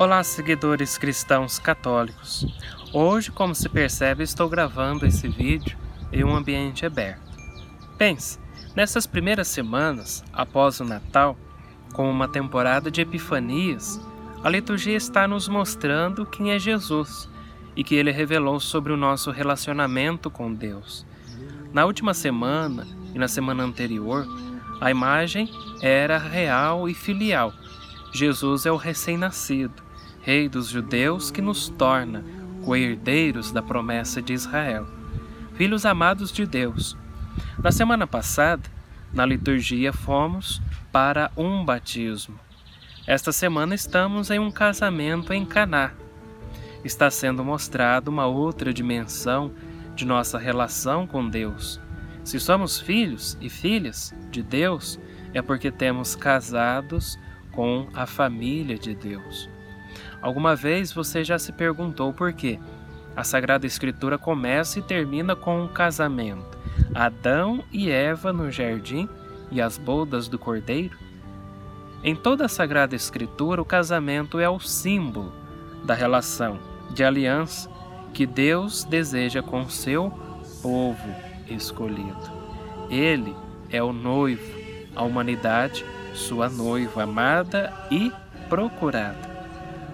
Olá, 0.00 0.24
seguidores 0.24 0.96
cristãos 0.96 1.58
católicos. 1.58 2.46
Hoje, 2.90 3.30
como 3.30 3.54
se 3.54 3.68
percebe, 3.68 4.22
estou 4.22 4.48
gravando 4.48 5.04
esse 5.04 5.28
vídeo 5.28 5.76
em 6.10 6.24
um 6.24 6.34
ambiente 6.34 6.86
aberto. 6.86 7.20
Pense, 7.98 8.38
nessas 8.74 9.06
primeiras 9.06 9.48
semanas, 9.48 10.24
após 10.32 10.80
o 10.80 10.84
Natal, 10.84 11.36
com 11.92 12.10
uma 12.10 12.26
temporada 12.26 12.90
de 12.90 13.02
epifanias, 13.02 14.00
a 14.42 14.48
liturgia 14.48 14.96
está 14.96 15.28
nos 15.28 15.48
mostrando 15.48 16.24
quem 16.24 16.52
é 16.52 16.58
Jesus 16.58 17.28
e 17.76 17.84
que 17.84 17.94
ele 17.94 18.10
revelou 18.10 18.58
sobre 18.58 18.94
o 18.94 18.96
nosso 18.96 19.30
relacionamento 19.30 20.30
com 20.30 20.50
Deus. 20.54 21.06
Na 21.74 21.84
última 21.84 22.14
semana 22.14 22.86
e 23.14 23.18
na 23.18 23.28
semana 23.28 23.62
anterior, 23.64 24.26
a 24.80 24.90
imagem 24.90 25.50
era 25.80 26.18
real 26.18 26.88
e 26.88 26.94
filial. 26.94 27.52
Jesus 28.12 28.66
é 28.66 28.72
o 28.72 28.76
recém-nascido 28.76 29.90
Rei 30.22 30.50
dos 30.50 30.68
judeus, 30.68 31.30
que 31.30 31.40
nos 31.40 31.70
torna 31.70 32.22
co-herdeiros 32.62 33.50
da 33.50 33.62
promessa 33.62 34.20
de 34.20 34.34
Israel, 34.34 34.86
filhos 35.54 35.86
amados 35.86 36.30
de 36.30 36.44
Deus. 36.44 36.94
Na 37.62 37.72
semana 37.72 38.06
passada, 38.06 38.62
na 39.14 39.24
liturgia, 39.24 39.94
fomos 39.94 40.60
para 40.92 41.30
um 41.36 41.64
batismo. 41.64 42.38
Esta 43.06 43.32
semana 43.32 43.74
estamos 43.74 44.30
em 44.30 44.38
um 44.38 44.50
casamento 44.50 45.32
em 45.32 45.44
Caná. 45.46 45.92
Está 46.84 47.10
sendo 47.10 47.42
mostrada 47.42 48.10
uma 48.10 48.26
outra 48.26 48.74
dimensão 48.74 49.52
de 49.94 50.04
nossa 50.04 50.38
relação 50.38 51.06
com 51.06 51.26
Deus. 51.26 51.80
Se 52.24 52.38
somos 52.38 52.78
filhos 52.78 53.36
e 53.40 53.48
filhas 53.48 54.14
de 54.30 54.42
Deus, 54.42 54.98
é 55.32 55.40
porque 55.40 55.70
temos 55.70 56.14
casados 56.14 57.18
com 57.52 57.88
a 57.94 58.06
família 58.06 58.78
de 58.78 58.94
Deus. 58.94 59.48
Alguma 60.20 60.54
vez 60.54 60.92
você 60.92 61.24
já 61.24 61.38
se 61.38 61.52
perguntou 61.52 62.12
por 62.12 62.32
quê? 62.32 62.58
A 63.16 63.24
Sagrada 63.24 63.66
Escritura 63.66 64.18
começa 64.18 64.78
e 64.78 64.82
termina 64.82 65.34
com 65.34 65.64
um 65.64 65.68
casamento. 65.68 66.58
Adão 66.94 67.64
e 67.72 67.90
Eva 67.90 68.32
no 68.32 68.50
jardim 68.50 69.08
e 69.50 69.60
as 69.60 69.78
bodas 69.78 70.28
do 70.28 70.38
cordeiro? 70.38 70.96
Em 72.02 72.14
toda 72.14 72.46
a 72.46 72.48
Sagrada 72.48 72.94
Escritura, 72.94 73.60
o 73.60 73.64
casamento 73.64 74.38
é 74.38 74.48
o 74.48 74.60
símbolo 74.60 75.32
da 75.84 75.94
relação 75.94 76.58
de 76.92 77.02
aliança 77.02 77.70
que 78.12 78.26
Deus 78.26 78.84
deseja 78.84 79.42
com 79.42 79.68
seu 79.68 80.10
povo 80.62 81.29
escolhido. 81.50 82.30
Ele 82.88 83.34
é 83.70 83.82
o 83.82 83.92
noivo, 83.92 84.42
a 84.94 85.02
humanidade, 85.02 85.84
sua 86.14 86.48
noiva 86.48 87.04
amada 87.04 87.72
e 87.90 88.12
procurada. 88.48 89.30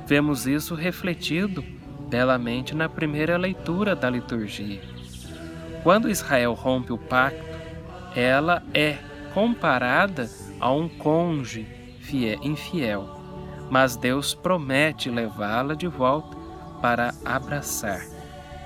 Vemos 0.07 0.47
isso 0.47 0.75
refletido 0.75 1.65
belamente 2.09 2.75
na 2.75 2.89
primeira 2.89 3.37
leitura 3.37 3.95
da 3.95 4.09
liturgia. 4.09 4.81
Quando 5.83 6.09
Israel 6.09 6.55
rompe 6.55 6.93
o 6.93 6.99
pacto, 6.99 7.45
ela 8.15 8.63
é 8.73 8.97
comparada 9.35 10.31
a 10.59 10.73
um 10.73 10.89
cônjuge 10.89 11.67
infiel, 12.43 13.21
mas 13.71 13.97
Deus 13.97 14.35
promete 14.35 15.11
levá-la 15.11 15.75
de 15.75 15.87
volta 15.87 16.37
para 16.81 17.13
abraçar, 17.25 18.01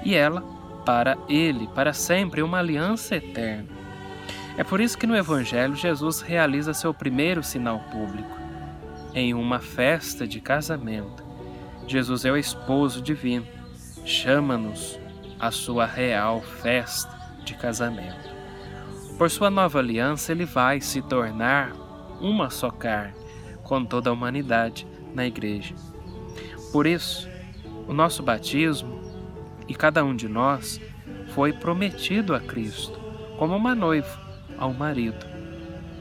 e 0.05 0.15
ela 0.15 0.45
para 0.85 1.17
ele, 1.29 1.69
para 1.69 1.93
sempre, 1.93 2.43
uma 2.43 2.59
aliança 2.59 3.17
eterna. 3.17 3.69
É 4.57 4.65
por 4.65 4.81
isso 4.81 4.99
que 4.99 5.07
no 5.07 5.17
Evangelho 5.17 5.75
Jesus 5.75 6.21
realiza 6.21 6.75
seu 6.75 6.93
primeiro 6.93 7.43
sinal 7.43 7.81
público, 7.91 8.39
em 9.15 9.35
uma 9.35 9.59
festa 9.59 10.27
de 10.27 10.41
casamento, 10.41 11.31
Jesus 11.91 12.25
é 12.25 12.31
o 12.31 12.37
esposo 12.37 13.03
divino, 13.03 13.45
chama-nos 14.05 14.97
à 15.41 15.51
sua 15.51 15.87
real 15.87 16.41
festa 16.41 17.11
de 17.45 17.55
casamento. 17.55 18.31
Por 19.19 19.29
sua 19.29 19.51
nova 19.51 19.81
aliança, 19.81 20.31
ele 20.31 20.45
vai 20.45 20.81
se 20.81 21.03
tornar 21.03 21.73
uma 22.21 22.49
só 22.49 22.71
carne 22.71 23.17
com 23.65 23.85
toda 23.85 24.09
a 24.09 24.13
humanidade 24.13 24.87
na 25.13 25.27
igreja. 25.27 25.75
Por 26.71 26.87
isso, 26.87 27.29
o 27.89 27.93
nosso 27.93 28.23
batismo 28.23 29.00
e 29.71 29.75
cada 29.75 30.05
um 30.05 30.17
de 30.17 30.29
nós 30.29 30.81
foi 31.33 31.53
prometido 31.53 32.35
a 32.35 32.41
Cristo 32.41 32.99
como 33.39 33.55
uma 33.55 33.73
noiva 33.73 34.21
ao 34.59 34.75
marido. 34.75 35.25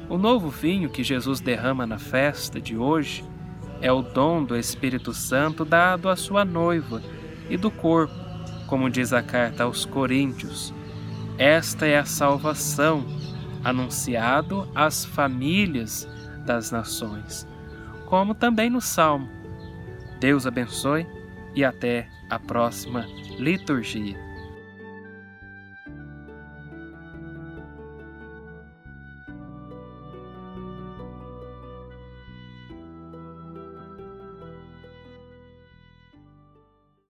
O 0.09 0.17
novo 0.17 0.49
vinho 0.49 0.89
que 0.89 1.03
Jesus 1.03 1.39
derrama 1.39 1.85
na 1.85 1.99
festa 1.99 2.59
de 2.59 2.75
hoje 2.75 3.23
é 3.79 3.91
o 3.91 4.01
dom 4.01 4.43
do 4.43 4.57
Espírito 4.57 5.13
Santo 5.13 5.63
dado 5.63 6.09
à 6.09 6.15
sua 6.15 6.43
noiva 6.43 6.99
e 7.47 7.57
do 7.57 7.69
corpo, 7.69 8.15
como 8.65 8.89
diz 8.89 9.13
a 9.13 9.21
carta 9.21 9.65
aos 9.65 9.85
Coríntios. 9.85 10.73
Esta 11.37 11.85
é 11.85 11.99
a 11.99 12.05
salvação 12.05 13.05
anunciado 13.63 14.67
às 14.73 15.05
famílias 15.05 16.09
das 16.43 16.71
nações, 16.71 17.47
como 18.07 18.33
também 18.33 18.67
no 18.67 18.81
Salmo. 18.81 19.29
Deus 20.19 20.47
abençoe 20.47 21.05
e 21.55 21.63
até 21.63 22.07
a 22.29 22.39
próxima 22.39 23.05
liturgia. 23.37 24.28